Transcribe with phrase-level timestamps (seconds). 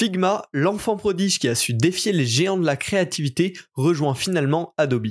[0.00, 5.08] Figma, l'enfant prodige qui a su défier les géants de la créativité, rejoint finalement Adobe.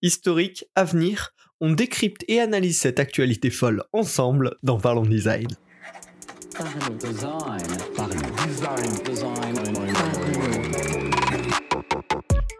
[0.00, 5.48] Historique, avenir, on décrypte et analyse cette actualité folle ensemble dans Parlons Design.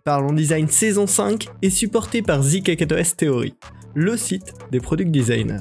[0.04, 3.54] Parlons Design saison 5 est supporté par ZKKOS Theory,
[3.94, 5.60] le site des product designers.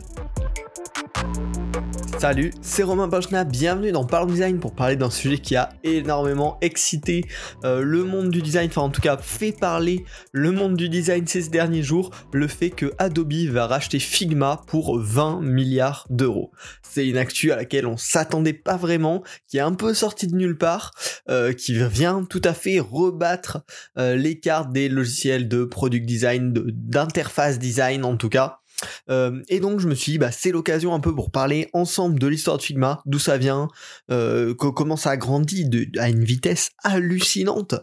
[2.22, 6.60] Salut, c'est Romain Bochna, bienvenue dans Parle Design pour parler d'un sujet qui a énormément
[6.62, 7.26] excité
[7.64, 11.26] euh, le monde du design, enfin en tout cas fait parler le monde du design
[11.26, 16.52] ces derniers jours, le fait que Adobe va racheter Figma pour 20 milliards d'euros.
[16.84, 20.36] C'est une actu à laquelle on s'attendait pas vraiment, qui est un peu sortie de
[20.36, 20.92] nulle part,
[21.28, 23.64] euh, qui vient tout à fait rebattre
[23.98, 28.61] euh, l'écart des logiciels de product design, d'interface design en tout cas.
[29.10, 32.20] Euh, et donc je me suis dit, bah, c'est l'occasion un peu pour parler ensemble
[32.20, 33.68] de l'histoire de Figma, d'où ça vient,
[34.10, 37.76] euh, comment ça a grandi à une vitesse hallucinante.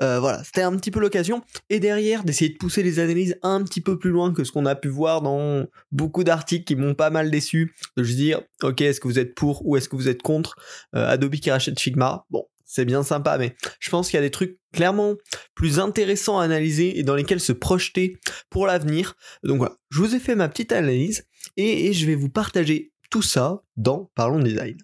[0.00, 1.42] Euh, voilà, c'était un petit peu l'occasion.
[1.70, 4.66] Et derrière, d'essayer de pousser les analyses un petit peu plus loin que ce qu'on
[4.66, 7.74] a pu voir dans beaucoup d'articles qui m'ont pas mal déçu.
[7.96, 10.56] De juste dire, ok, est-ce que vous êtes pour ou est-ce que vous êtes contre
[10.92, 12.24] Adobe qui rachète Figma?
[12.30, 15.16] Bon, c'est bien sympa, mais je pense qu'il y a des trucs clairement
[15.54, 19.14] plus intéressants à analyser et dans lesquels se projeter pour l'avenir.
[19.44, 21.26] Donc voilà, je vous ai fait ma petite analyse
[21.58, 24.78] et, je vais vous partager tout ça dans Parlons Design.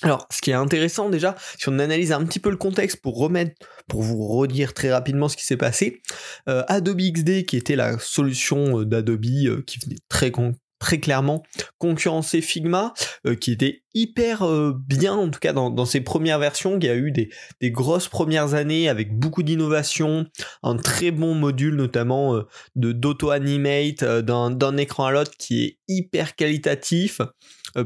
[0.00, 3.18] Alors, ce qui est intéressant déjà, si on analyse un petit peu le contexte pour
[3.18, 3.54] remettre,
[3.88, 6.00] pour vous redire très rapidement ce qui s'est passé,
[6.48, 10.32] euh, Adobe XD, qui était la solution euh, d'Adobe euh, qui venait très,
[10.82, 11.44] très clairement
[11.78, 12.92] concurrencer Figma,
[13.24, 16.96] euh, qui était hyper euh, bien, en tout cas dans, ses premières versions, qui a
[16.96, 17.30] eu des,
[17.70, 20.26] grosses premières années avec beaucoup d'innovation,
[20.64, 22.42] un très bon module notamment euh,
[22.74, 27.20] de d'auto-animate d'un écran à l'autre qui est hyper qualitatif.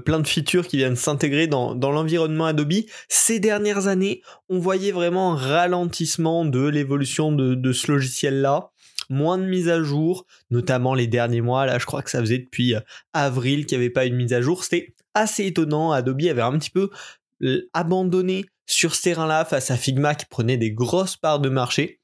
[0.06, 2.72] plein de features qui viennent s'intégrer dans, l'environnement Adobe.
[3.08, 8.70] Ces dernières années, on voyait vraiment un ralentissement de l'évolution de ce logiciel-là
[9.10, 11.66] moins de mises à jour, notamment les derniers mois.
[11.66, 12.80] Là, je crois que ça faisait depuis euh,
[13.12, 14.64] avril qu'il n'y avait pas une mise à jour.
[14.64, 15.92] C'était assez étonnant.
[15.92, 16.90] Adobe avait un petit peu
[17.42, 22.00] euh, abandonné sur ce terrain-là face à Figma qui prenait des grosses parts de marché.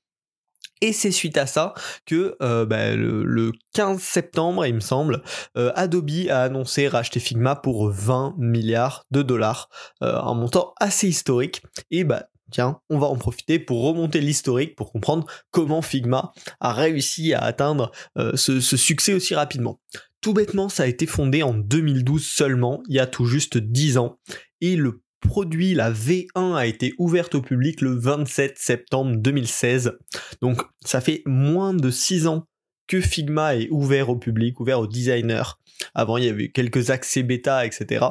[0.80, 1.74] Et c'est suite à ça
[2.06, 5.22] que euh, bah, le, 15 septembre, il me semble,
[5.54, 9.68] Adobe a annoncé racheter Figma pour 20 milliards de dollars,
[10.00, 11.62] un montant assez historique.
[11.92, 12.26] Et bah,
[12.58, 17.90] on va en profiter pour remonter l'historique, pour comprendre comment Figma a réussi à atteindre
[18.18, 19.80] euh, ce, succès aussi rapidement.
[20.20, 23.98] Tout bêtement, ça a été fondé en 2012 seulement, il y a tout juste 10
[23.98, 24.18] ans,
[24.60, 29.98] et le produit, la V1, a été ouverte au public le 27 septembre 2016.
[30.40, 32.46] Donc ça fait moins de 6 ans
[32.86, 35.54] que Figma est ouvert au public, ouvert aux designers.
[35.94, 38.04] Avant, il y avait quelques accès bêta, etc.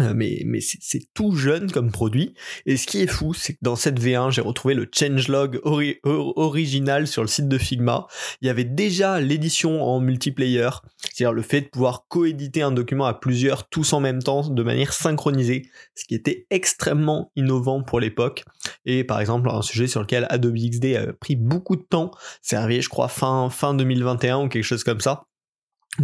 [0.00, 2.34] Euh, mais, mais c'est tout jeune comme produit.
[2.66, 7.06] Et ce qui est fou, c'est que dans cette V1, j'ai retrouvé le changelog original
[7.06, 8.06] sur le site de Figma.
[8.40, 13.06] Il y avait déjà l'édition en multiplayer, c'est-à-dire le fait de pouvoir coéditer un document
[13.06, 18.00] à plusieurs tous en même temps de manière synchronisée, ce qui était extrêmement innovant pour
[18.00, 18.44] l'époque.
[18.86, 22.10] Et par exemple, un sujet sur lequel Adobe XD a pris beaucoup de temps,
[22.42, 25.26] c'est arrivé je crois fin, fin 2021 ou quelque chose comme ça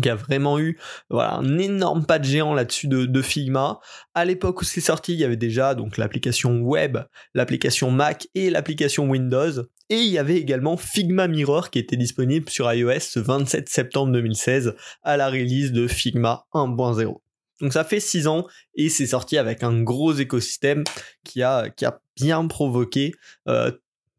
[0.00, 0.78] qui a vraiment eu
[1.08, 3.80] voilà, un énorme pas de géant là-dessus de, Figma.
[4.14, 6.98] À l'époque où c'est sorti, il y avait déjà donc l'application web,
[7.34, 9.62] l'application Mac et l'application Windows.
[9.88, 14.12] Et il y avait également Figma Mirror qui était disponible sur iOS ce 27 septembre
[14.12, 17.16] 2016 à la release de Figma 1.0.
[17.60, 20.84] Donc ça fait 6 ans et c'est sorti avec un gros écosystème
[21.24, 23.12] qui a, qui a bien provoqué
[23.48, 23.70] euh,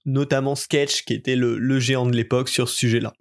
[0.05, 3.13] notamment Sketch qui était le géant de l'époque sur ce sujet-là.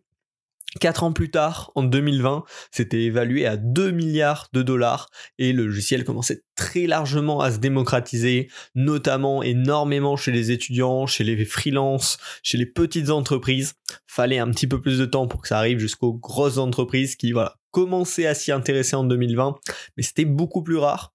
[0.79, 5.67] Quatre ans plus tard, en 2020, c'était évalué à 2 milliards de dollars et le
[5.67, 12.19] logiciel commençait très largement à se démocratiser, notamment énormément chez les étudiants, chez les freelances,
[12.45, 13.75] chez les petites entreprises.
[14.07, 17.33] Fallait un petit peu plus de temps pour que ça arrive jusqu'aux grosses entreprises qui,
[17.33, 19.57] voilà, commençaient à s'y intéresser en 2020,
[19.97, 21.13] mais c'était beaucoup plus rare.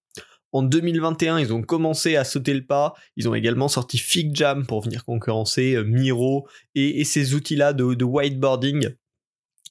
[0.52, 2.94] En 2021, ils ont commencé à sauter le pas.
[3.16, 8.96] Ils ont également sorti FigJam pour venir concurrencer euh, Miro et, ces outils-là de whiteboarding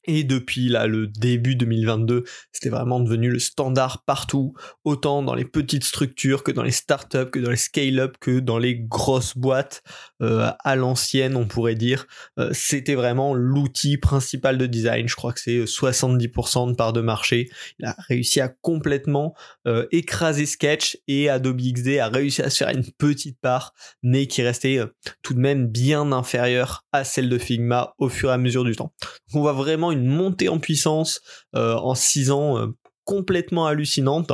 [0.06, 4.54] et depuis là, le début 2022, c'était vraiment devenu le standard partout,
[4.84, 8.58] autant dans les petites structures que dans les startups, que dans les scale-up, que dans
[8.58, 9.82] les grosses boîtes
[10.22, 12.06] euh, à l'ancienne, on pourrait dire.
[12.38, 15.08] Euh, c'était vraiment l'outil principal de design.
[15.08, 17.48] Je crois que c'est 70% de part de marché.
[17.78, 19.34] Il a réussi à complètement
[19.66, 23.72] euh, écraser Sketch et Adobe XD a réussi à se faire une petite part,
[24.02, 24.80] mais qui restait
[25.22, 28.76] tout de même bien inférieure à celle de Figma au fur et à mesure du
[28.76, 28.92] temps.
[29.32, 31.20] On voit vraiment une montée en puissance
[31.54, 32.66] euh, en 6 ans euh,
[33.04, 34.30] complètement hallucinante.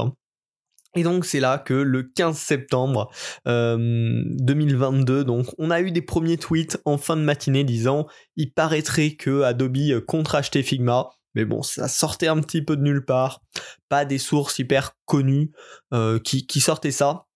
[0.96, 3.10] Et donc c'est là que le 15 septembre
[3.46, 9.12] 2022, donc on a eu des premiers tweets en fin de matinée disant il paraîtrait
[9.12, 11.10] que Adobe contre acheter Figma.
[11.36, 13.40] Mais bon, ça sortait un petit peu de nulle part.
[13.88, 15.52] Pas des sources hyper connues
[16.24, 17.26] qui sortaient ça.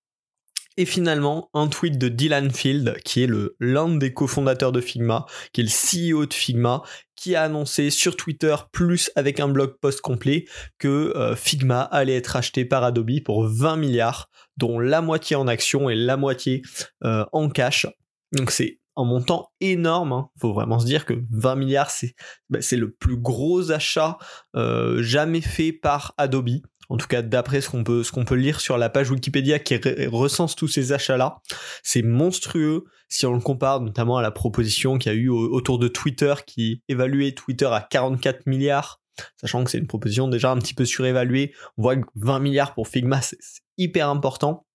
[0.76, 3.31] Et finalement, un tweet de Dylan Field, qui est
[3.61, 6.82] l'un des cofondateurs de Figma, qui est le CEO de Figma,
[7.15, 10.47] qui a annoncé sur Twitter, plus avec un blog post complet,
[10.79, 15.47] que euh, Figma allait être acheté par Adobe pour 20 milliards, dont la moitié en
[15.47, 16.62] actions et la moitié
[17.05, 17.87] euh, en cash.
[18.32, 20.12] Donc c'est un montant énorme.
[20.12, 20.29] Hein.
[20.41, 22.15] Faut vraiment se dire que 20 milliards, c'est
[22.50, 24.19] bah, le plus gros achat
[24.56, 28.89] euh, jamais fait par Adobe en tout cas d'après ce qu'on peut, lire sur la
[28.89, 31.41] page Wikipédia qui recense tous ces achats-là,
[31.83, 35.79] c'est monstrueux si on le compare notamment à la proposition qu'il y a eu autour
[35.79, 39.01] de Twitter qui évaluait Twitter à 44 milliards,
[39.41, 41.55] sachant que c'est une proposition déjà un petit peu surévaluée.
[41.77, 43.39] On voit que 20 milliards pour Figma, c'est
[43.79, 44.67] hyper important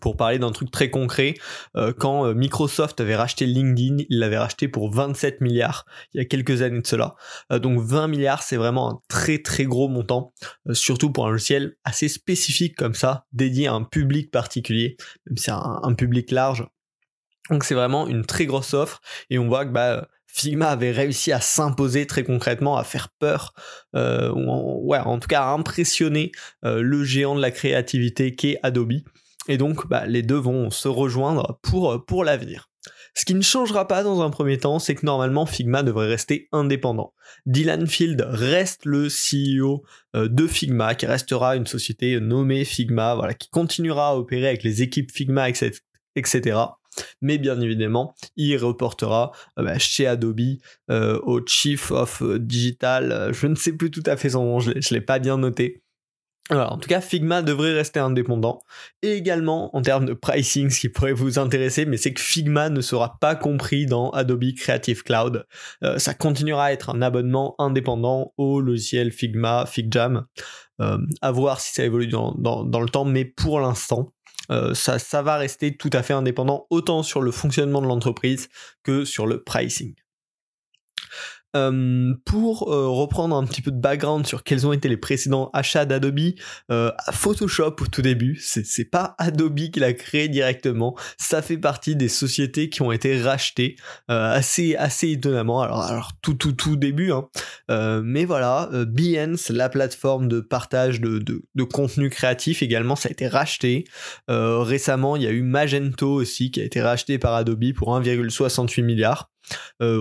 [0.00, 1.34] pour parler d'un truc très concret,
[1.76, 6.20] euh, quand euh, Microsoft avait racheté LinkedIn, il l'avait racheté pour 27 milliards il y
[6.20, 7.14] a quelques années de cela.
[7.52, 10.32] Euh, donc 20 milliards, c'est vraiment un très très gros montant,
[10.72, 14.96] surtout pour un logiciel assez spécifique comme ça, dédié à un public particulier,
[15.26, 16.66] même si c'est un, public large.
[17.50, 19.00] Donc c'est vraiment une très grosse offre
[19.30, 23.54] et on voit que bah, Figma avait réussi à s'imposer très concrètement, à faire peur,
[23.94, 26.30] ou en, ouais, en tout cas à impressionner
[26.62, 29.00] le géant de la créativité qu'est Adobe.
[29.48, 32.68] Et donc, bah, les deux vont se rejoindre pour, pour l'avenir.
[33.14, 36.48] Ce qui ne changera pas dans un premier temps, c'est que normalement Figma devrait rester
[36.52, 37.14] indépendant.
[37.46, 39.82] Dylan Field reste le CEO
[40.14, 44.62] euh, de Figma, qui restera une société nommée Figma, voilà, qui continuera à opérer avec
[44.62, 46.58] les équipes Figma, etc.
[47.20, 50.40] Mais bien évidemment, il reportera euh, bah, chez Adobe
[50.90, 54.70] euh, au Chief of Digital, je ne sais plus tout à fait son nom, je
[54.70, 55.82] ne l'ai pas bien noté,
[56.50, 58.62] alors, en tout cas, Figma devrait rester indépendant.
[59.02, 62.70] Et également, en termes de pricing, ce qui pourrait vous intéresser, mais c'est que Figma
[62.70, 65.46] ne sera pas compris dans Adobe Creative Cloud.
[65.84, 70.26] Euh, ça continuera à être un abonnement indépendant au logiciel Figma, FigJam.
[70.80, 74.12] Euh, à voir si ça évolue dans, le temps, mais pour l'instant,
[74.52, 78.48] euh, ça, ça va rester tout à fait indépendant, autant sur le fonctionnement de l'entreprise
[78.84, 79.96] que sur le pricing.
[81.56, 85.48] Euh, pour euh, reprendre un petit peu de background sur quels ont été les précédents
[85.54, 86.18] achats d'Adobe,
[86.70, 91.96] euh, Photoshop au tout début, c'est pas Adobe qui l'a créé directement, ça fait partie
[91.96, 93.76] des sociétés qui ont été rachetées
[94.08, 95.62] assez assez étonnamment.
[95.62, 97.28] Alors tout tout tout début, hein.
[98.02, 103.12] mais voilà, Behance, la plateforme de partage de, de, de, contenu créatif également, ça a
[103.12, 103.84] été racheté.
[104.28, 108.82] récemment, il y a eu Magento aussi qui a été racheté par Adobe pour 1,68
[108.82, 109.30] milliard.
[109.82, 110.00] Euh,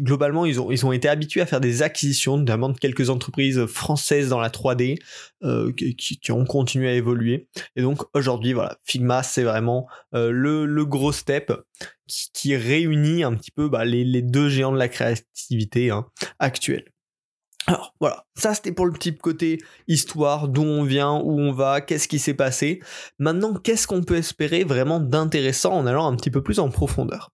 [0.00, 3.66] globalement, ils ont, ils ont été habitués à faire des acquisitions, notamment de quelques entreprises
[3.66, 4.98] françaises dans la 3D
[5.44, 7.48] euh, qui, ont continué à évoluer.
[7.76, 11.52] Et donc aujourd'hui, voilà, Figma, c'est vraiment euh, le, gros step
[12.06, 16.06] qui, réunit un petit peu bah, les, deux géants de la créativité hein,
[16.38, 16.84] actuelle.
[17.68, 19.58] Alors voilà, ça c'était pour le petit côté
[19.88, 22.80] histoire, d'où on vient, où on va, qu'est-ce qui s'est passé.
[23.18, 27.30] Maintenant, qu'est-ce qu'on peut espérer vraiment d'intéressant en allant un petit peu plus en profondeur?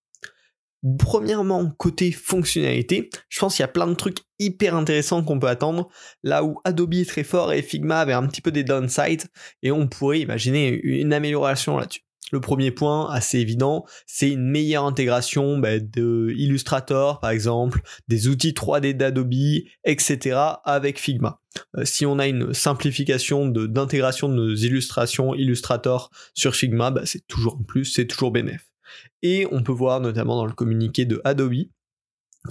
[0.98, 5.48] Premièrement, côté fonctionnalité, je pense qu'il y a plein de trucs hyper intéressants qu'on peut
[5.48, 5.88] attendre,
[6.22, 9.25] là où Adobe est très fort et Figma avait un petit peu des downsides,
[9.62, 12.02] et on pourrait imaginer une amélioration là-dessus.
[12.32, 18.29] Le premier point, assez évident, c'est une meilleure intégration bah, de Illustrator, par exemple, des
[18.29, 19.32] outils 3D d'Adobe,
[19.84, 20.36] etc.
[20.64, 21.41] avec Figma.
[21.76, 27.26] Euh, si on a une simplification d'intégration de, nos illustrations Illustrator sur Figma, bah, c'est
[27.26, 28.67] toujours en plus, c'est toujours bénéf.
[29.22, 31.65] Et on peut voir notamment dans le communiqué de Adobe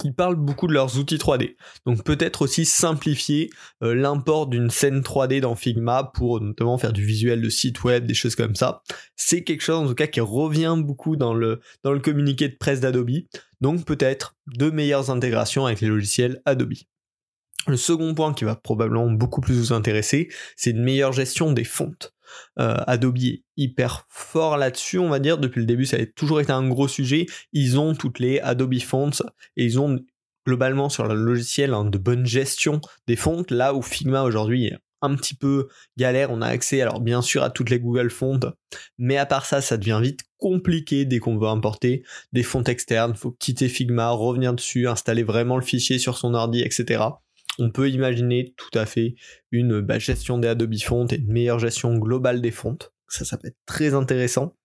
[0.00, 1.56] qu'ils parlent beaucoup de leurs outils 3D.
[1.86, 3.50] Donc peut-être aussi simplifier
[3.82, 8.06] euh, l'import d'une scène 3D dans Figma pour notamment faire du visuel de site web,
[8.06, 8.82] des choses comme ça.
[9.16, 12.56] C'est quelque chose en tout cas qui revient beaucoup dans le, dans le communiqué de
[12.56, 13.10] presse d'Adobe.
[13.60, 16.74] Donc peut-être de meilleures intégrations avec les logiciels Adobe.
[17.66, 21.64] Le second point qui va probablement beaucoup plus vous intéresser, c'est une meilleure gestion des
[21.64, 22.13] fontes.
[22.58, 25.38] Euh, Adobe est hyper fort là-dessus, on va dire.
[25.38, 27.26] Depuis le début, ça a toujours été un gros sujet.
[27.52, 29.22] Ils ont toutes les Adobe Fonts
[29.56, 29.98] et ils ont
[30.46, 34.76] globalement sur le logiciel hein, de bonne gestion des fontes, là où Figma aujourd'hui est
[35.00, 36.30] un petit peu galère.
[36.30, 38.52] On a accès, alors bien sûr, à toutes les Google Fonts,
[38.98, 43.12] mais à part ça, ça devient vite compliqué dès qu'on veut importer des fontes externes.
[43.14, 47.04] Il faut quitter Figma, revenir dessus, installer vraiment le fichier sur son ordi, etc
[47.58, 49.14] on peut imaginer tout à fait
[49.50, 52.92] une bah, gestion des Adobe Fonts et une meilleure gestion globale des fontes.
[53.08, 54.56] Ça, ça peut être très intéressant.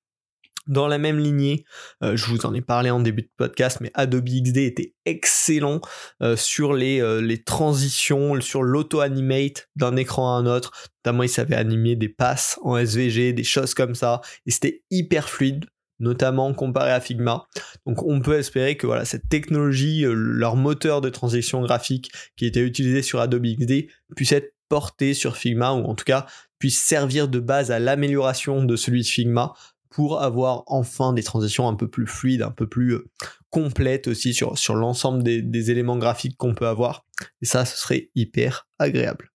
[0.68, 1.66] Dans la même lignée,
[2.04, 5.82] euh, je vous en ai parlé en début de podcast, mais Adobe XD était excellent
[6.22, 10.72] euh, sur les, euh, les transitions, sur l'auto-animate d'un écran à un autre.
[11.04, 15.28] Notamment, il savait animer des passes en SVG, des choses comme ça, et c'était hyper
[15.28, 15.66] fluide
[16.00, 17.48] notamment comparé à Figma.
[17.86, 22.62] Donc on peut espérer que voilà, cette technologie, leur moteur de transition graphique qui était
[22.62, 26.26] utilisé sur Adobe XD puisse être porté sur Figma ou en tout cas
[26.60, 29.54] puisse servir de base à l'amélioration de celui de Figma
[29.90, 33.10] pour avoir enfin des transitions un peu plus fluides, un peu plus euh,
[33.50, 37.06] complètes aussi sur, sur l'ensemble des, éléments graphiques qu'on peut avoir.
[37.42, 39.32] Et ça, ce serait hyper agréable.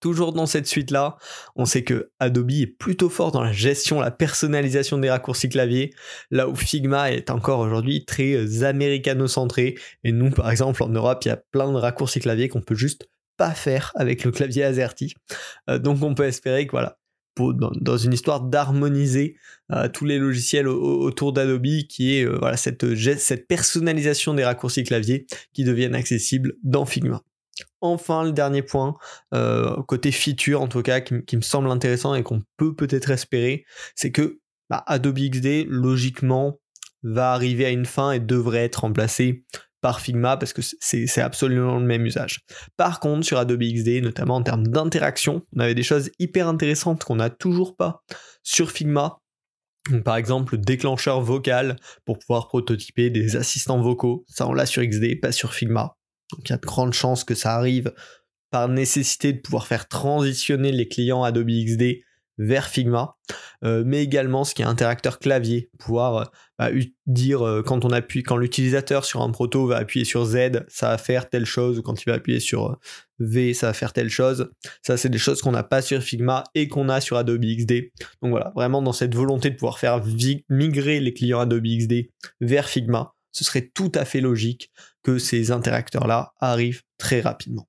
[0.00, 1.16] Toujours dans cette suite-là,
[1.56, 5.92] on sait que Adobe est plutôt fort dans la gestion, la personnalisation des raccourcis clavier,
[6.30, 9.76] là où Figma est encore aujourd'hui très euh, américano-centré.
[10.04, 12.76] Et nous, par exemple, en Europe, il y a plein de raccourcis clavier qu'on peut
[12.76, 15.14] juste pas faire avec le clavier AZERTY.
[15.68, 16.98] Euh, donc on peut espérer que voilà,
[17.36, 19.36] dans, une histoire d'harmoniser
[19.72, 25.26] euh, tous les logiciels autour d'Adobe, qui est voilà, cette, cette personnalisation des raccourcis clavier
[25.52, 27.22] qui deviennent accessibles dans Figma.
[27.80, 28.94] Enfin, le dernier point,
[29.34, 33.64] euh, côté feature en tout cas, qui, me semble intéressant et qu'on peut peut-être espérer,
[33.94, 36.58] c'est que bah, Adobe XD, logiquement,
[37.02, 39.44] va arriver à une fin et devrait être remplacé
[39.80, 42.40] par Figma parce que c'est absolument le même usage.
[42.76, 47.04] Par contre, sur Adobe XD, notamment en termes d'interaction, on avait des choses hyper intéressantes
[47.04, 48.02] qu'on n'a toujours pas
[48.42, 49.20] sur Figma.
[50.04, 54.24] par exemple, le déclencheur vocal pour pouvoir prototyper des assistants vocaux.
[54.28, 55.97] Ça, on l'a sur XD, pas sur Figma.
[56.32, 57.92] Donc il y a de grandes chances que ça arrive
[58.50, 62.02] par nécessité de pouvoir faire transitionner les clients Adobe XD
[62.38, 63.16] vers Figma,
[63.64, 66.24] euh, mais également ce qui est interacteur clavier, pouvoir euh,
[66.58, 66.70] bah,
[67.06, 70.90] dire euh, quand on appuie, quand l'utilisateur sur un proto va appuyer sur Z, ça
[70.90, 72.78] va faire telle chose, ou quand il va appuyer sur
[73.18, 74.50] V, ça va faire telle chose.
[74.82, 77.90] Ça, c'est des choses qu'on n'a pas sur Figma et qu'on a sur Adobe XD.
[78.22, 80.00] Donc voilà, vraiment dans cette volonté de pouvoir faire
[80.48, 84.72] migrer les clients Adobe XD vers Figma, ce serait tout à fait logique
[85.04, 87.68] que ces interacteurs-là arrivent très rapidement.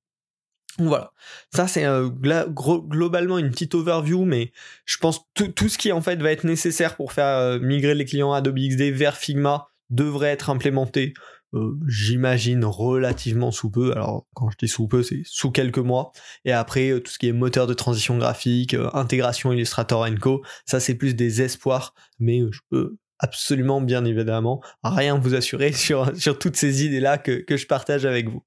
[0.80, 1.12] Voilà,
[1.54, 4.52] ça c'est euh, globalement une petite overview, mais
[4.86, 7.94] je pense tout, tout ce qui en fait va être nécessaire pour faire euh, migrer
[7.94, 11.14] les clients Adobe XD vers Figma devrait être implémenté,
[11.54, 13.92] euh, j'imagine relativement sous peu.
[13.92, 16.14] Alors quand je dis sous peu, c'est sous quelques mois.
[16.46, 20.96] Et après tout ce qui est moteur de transition graphique, intégration Illustrator Co, ça c'est
[20.96, 26.56] plus des espoirs, mais je peux absolument bien évidemment rien vous assurer sur, sur toutes
[26.56, 28.44] ces idées là que, que je partage avec vous.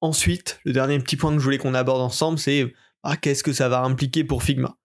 [0.00, 2.72] Ensuite, le dernier petit point que je voulais qu'on aborde ensemble, c'est
[3.04, 4.76] ah, qu'est-ce que ça va impliquer pour Figma?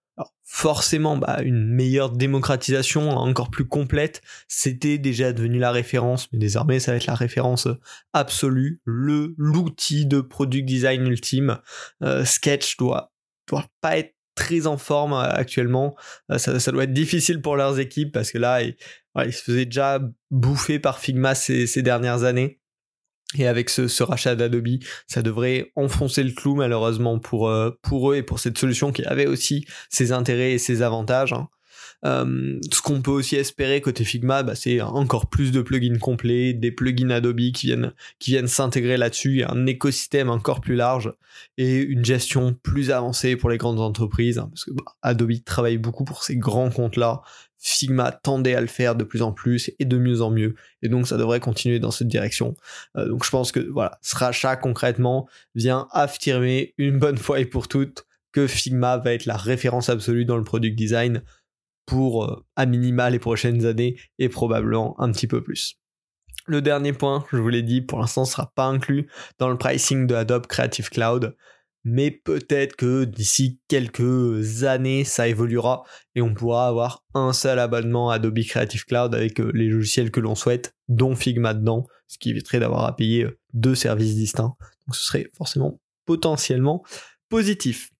[0.43, 6.79] Forcément, bah, une meilleure démocratisation encore plus complète, c'était déjà devenu la référence, mais désormais
[6.79, 7.67] ça va être la référence
[8.13, 11.59] absolue, le l'outil de product design ultime.
[12.01, 13.11] Euh, Sketch doit
[13.47, 15.95] doit pas être très en forme euh, actuellement.
[16.31, 18.75] Euh, ça, doit être difficile pour leurs équipes parce que là, ils,
[19.33, 19.99] se faisaient déjà
[20.31, 22.61] bouffer par Figma ces dernières années.
[23.35, 28.15] Et avec ce, rachat d'Adobe, ça devrait enfoncer le clou malheureusement pour, euh, pour eux
[28.15, 31.33] et pour cette solution qui avait aussi ses intérêts et ses avantages.
[31.33, 31.49] Hein.
[32.05, 36.53] Euh, ce qu'on peut aussi espérer côté Figma, bah, c'est encore plus de plugins complets,
[36.53, 41.11] des plugins Adobe qui viennent, s'intégrer là-dessus, un écosystème encore plus large
[41.57, 45.77] et une gestion plus avancée pour les grandes entreprises, hein, parce que bah, Adobe travaille
[45.77, 47.21] beaucoup pour ces grands comptes-là.
[47.59, 50.89] Figma tendait à le faire de plus en plus et de mieux en mieux, et
[50.89, 52.55] donc ça devrait continuer dans cette direction.
[52.95, 57.45] Euh, donc je pense que voilà, ce rachat concrètement vient affirmer une bonne fois et
[57.45, 61.23] pour toutes que Figma va être la référence absolue dans le product design
[61.87, 65.79] pour euh, à minima les prochaines années et probablement un petit peu plus.
[66.45, 69.57] Le dernier point, je vous l'ai dit, pour l'instant ne sera pas inclus dans le
[69.57, 71.35] pricing de Adobe Creative Cloud,
[71.83, 75.83] mais peut-être que d'ici quelques années ça évoluera
[76.15, 80.19] et on pourra avoir un seul abonnement Adobe Creative Cloud avec euh, les logiciels que
[80.19, 84.55] l'on souhaite, dont Figma dedans, ce qui éviterait d'avoir à payer euh, deux services distincts.
[84.85, 86.83] Donc ce serait forcément potentiellement
[87.29, 87.91] positif.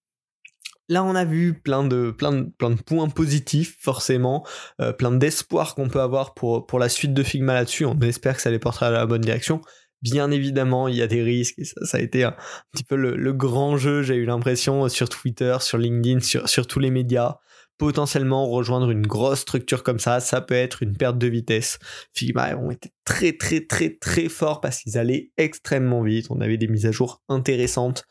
[0.89, 4.45] Là, on a vu plein de, plein de, points positifs, forcément,
[4.79, 7.85] euh, plein d'espoir qu'on peut avoir pour, pour la suite de Figma là-dessus.
[7.85, 9.61] On espère que ça les portera dans la bonne direction.
[10.01, 12.35] Bien évidemment, il y a des risques, ça, a été un,
[12.71, 16.79] petit peu le, grand jeu, j'ai eu l'impression, sur Twitter, sur LinkedIn, sur, sur tous
[16.79, 17.37] les médias.
[17.79, 21.77] Potentiellement rejoindre une grosse structure comme ça, ça peut être une perte de vitesse.
[22.13, 26.27] Figma ont été très très très très forts parce qu'ils allaient extrêmement vite.
[26.31, 28.07] On avait des mises à jour intéressantes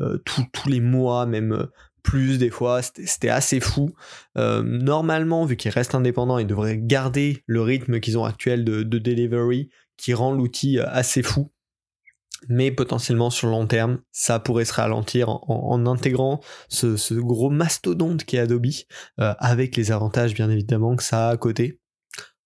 [0.00, 1.66] euh, tous les mois, même euh,
[2.08, 3.90] plus des fois, c'était assez fou.
[4.38, 8.82] Euh, normalement, vu qu'ils restent indépendants, ils devraient garder le rythme qu'ils ont actuel de,
[8.82, 11.50] delivery qui rend l'outil euh, assez fou.
[12.48, 18.24] mais potentiellement sur le long terme, ça pourrait se ralentir en, intégrant ce, gros mastodonte
[18.24, 18.68] qui est Adobe,
[19.20, 21.78] euh, avec les avantages bien évidemment que ça a à côté.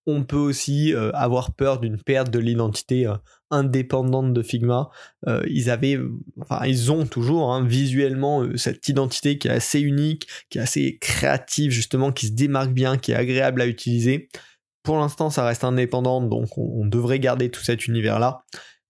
[0.07, 3.15] On peut aussi euh, avoir peur d'une perte de l'identité euh,
[3.51, 4.89] indépendante de Figma.
[5.47, 5.99] ils avaient,
[6.41, 10.97] enfin ils ont toujours hein, visuellement cette identité qui est assez unique, qui est assez
[11.01, 14.29] créative justement, qui se démarque bien, qui est agréable à utiliser.
[14.83, 18.43] Pour l'instant, ça reste indépendant, donc on devrait garder tout cet univers-là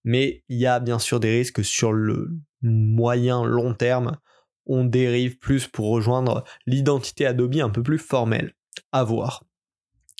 [0.04, 2.30] mais il y a bien sûr des risques sur le
[2.62, 4.18] moyen long terme.
[4.66, 8.54] On dérive plus pour rejoindre l'identité Adobe un peu plus formelle.
[8.92, 9.44] À voir.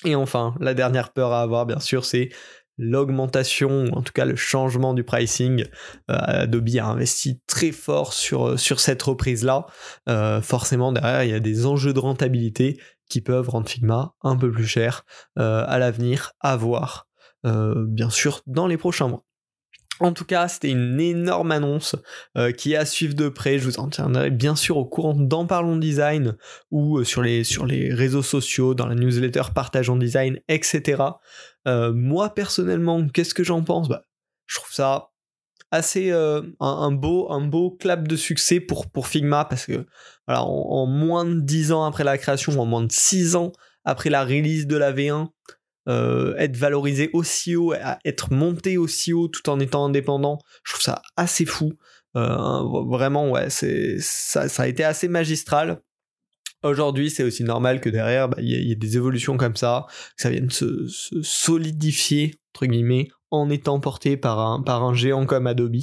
[0.05, 2.29] Et enfin, la dernière peur à avoir, bien sûr, c'est
[2.77, 5.65] l'augmentation, ou en tout cas le changement du pricing.
[6.09, 9.65] Euh, Adobe a investi très fort sur, euh, sur cette reprise-là.
[10.09, 12.79] Euh, forcément, derrière, il y a des enjeux de rentabilité
[13.09, 15.05] qui peuvent rendre Figma un peu plus cher
[15.35, 17.05] à l'avenir, à voir,
[17.43, 19.23] bien sûr, dans les prochains mois.
[19.99, 21.95] En tout cas, c'était une énorme annonce
[22.35, 23.59] euh, qui est à suivre de près.
[23.59, 26.35] Je vous en tiendrai bien sûr au courant dans Parlons Design
[26.71, 31.03] ou euh, sur, les, réseaux sociaux, dans la newsletter Partageons Design, etc.
[31.67, 33.87] Euh, moi personnellement, qu'est-ce que j'en pense?
[33.87, 34.05] Bah,
[34.47, 35.09] Je trouve ça
[35.69, 39.87] assez un, beau, clap de succès pour, pour Figma parce que
[40.27, 43.51] voilà, en, moins de 10 ans après la création, en moins de 6 ans
[43.83, 45.29] après la release de la V1,
[45.87, 47.73] euh, être valorisé aussi haut,
[48.05, 51.73] être monté aussi haut tout en étant indépendant, je trouve ça assez fou.
[52.15, 55.81] Euh, vraiment, ouais, c'est ça, a été assez magistral.
[56.63, 59.85] Aujourd'hui, c'est aussi normal que derrière, bah, il y, ait des évolutions comme ça,
[60.15, 60.87] que ça vienne se,
[61.21, 65.75] solidifier, entre guillemets, en étant porté par un, par un géant comme Adobe.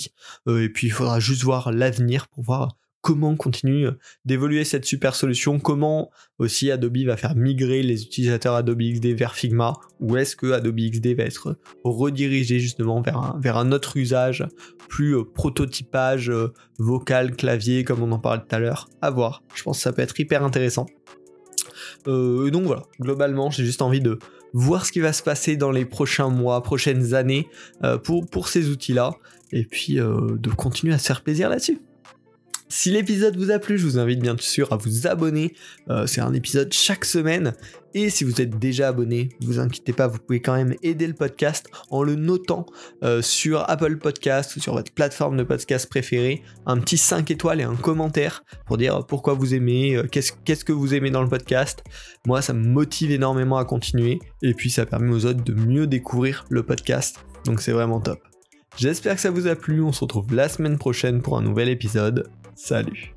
[0.49, 3.93] Euh, et puis, il faudra juste voir l'avenir pour voir comment continue euh,
[4.25, 9.35] d'évoluer cette super solution, comment aussi Adobe va faire migrer les utilisateurs Adobe XD vers
[9.35, 14.47] Figma, ou est-ce que Adobe XD va être redirigé justement vers un, autre usage,
[14.89, 19.43] plus euh, prototypage euh, vocal, clavier, comme on en parlait tout à l'heure, à voir.
[19.55, 20.87] Je pense que ça peut être hyper intéressant.
[22.07, 24.19] donc voilà, globalement, j'ai juste envie de
[24.53, 27.47] voir ce qui va se passer dans les prochains mois, prochaines années
[28.03, 29.13] pour, pour ces outils-là,
[29.53, 31.79] et puis de continuer à se faire plaisir là-dessus.
[32.73, 35.55] Si l'épisode vous a plu, je vous invite bien sûr à vous abonner.
[35.89, 37.53] Euh, c'est un épisode chaque semaine.
[37.95, 41.15] Et si vous êtes déjà abonné, vous inquiétez pas, vous pouvez quand même aider le
[41.15, 42.67] podcast en le notant
[43.03, 46.45] euh, sur Apple Podcast ou sur votre plateforme de podcast préférée.
[46.65, 50.73] Un petit 5 étoiles et un commentaire pour dire pourquoi vous aimez, euh, qu'est-ce que
[50.73, 51.83] vous aimez dans le podcast.
[52.25, 54.21] Moi, ça me motive énormément à continuer.
[54.43, 57.19] Et puis, ça permet aux autres de mieux découvrir le podcast.
[57.47, 58.21] Donc, c'est vraiment top.
[58.77, 59.83] J'espère que ça vous a plu.
[59.83, 62.31] On se retrouve la semaine prochaine pour un nouvel épisode.
[62.63, 63.09] Salut